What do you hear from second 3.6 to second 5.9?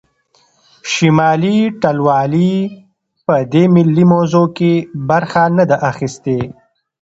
ملي موضوع کې برخه نه ده